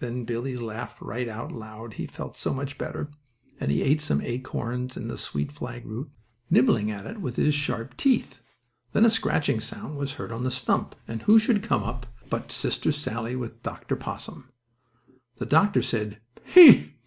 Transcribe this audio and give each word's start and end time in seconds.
Then 0.00 0.26
Billie 0.26 0.58
laughed 0.58 1.00
right 1.00 1.26
out 1.26 1.52
loud, 1.52 1.94
he 1.94 2.06
felt 2.06 2.36
so 2.36 2.52
much 2.52 2.76
better, 2.76 3.08
and 3.58 3.70
he 3.72 3.80
ate 3.82 4.02
some 4.02 4.20
acorns 4.20 4.94
and 4.94 5.08
the 5.08 5.16
sweet 5.16 5.50
flag 5.52 5.86
root, 5.86 6.10
nibbling 6.50 6.90
at 6.90 7.06
it 7.06 7.22
with 7.22 7.36
his 7.36 7.54
sharp 7.54 7.96
teeth. 7.96 8.42
Then 8.92 9.06
a 9.06 9.08
scratching 9.08 9.60
sound 9.60 9.96
was 9.96 10.12
heard 10.12 10.32
on 10.32 10.44
the 10.44 10.50
stump, 10.50 10.94
and 11.08 11.22
who 11.22 11.38
should 11.38 11.62
come 11.62 11.82
up 11.82 12.04
it 12.22 12.28
but 12.28 12.52
Sister 12.52 12.92
Sallie, 12.92 13.36
with 13.36 13.62
Dr. 13.62 13.96
Possum. 13.96 14.52
The 15.36 15.46
doctor 15.46 15.80
said 15.80 16.20
"He!" 16.44 16.96